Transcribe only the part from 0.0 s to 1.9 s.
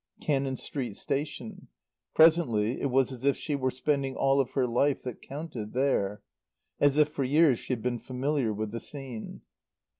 Cannon Street Station.